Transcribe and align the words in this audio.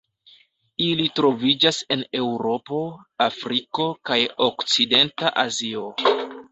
Ili 0.85 1.05
troviĝas 1.19 1.81
en 1.97 2.05
Eŭropo, 2.21 2.81
Afriko 3.29 3.87
kaj 4.11 4.19
okcidenta 4.51 5.39
Azio. 5.49 5.91